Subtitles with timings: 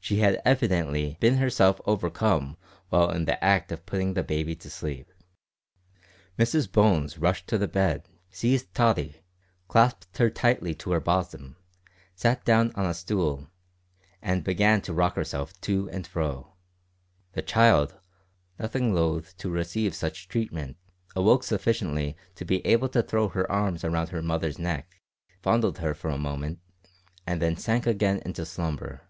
[0.00, 2.56] She had evidently been herself overcome
[2.88, 5.12] while in the act of putting the baby to sleep.
[6.38, 9.16] Mrs Bones rushed to the bed, seized Tottie,
[9.66, 11.56] clasped her tightly to her bosom,
[12.14, 13.50] sat down on a stool,
[14.22, 16.54] and began to rock herself to and fro.
[17.32, 18.00] The child,
[18.58, 20.78] nothing loath to receive such treatment,
[21.14, 25.02] awoke sufficiently to be able to throw her arms round her mother's neck,
[25.42, 26.60] fondled her for a moment,
[27.26, 29.02] and then sank again into slumber.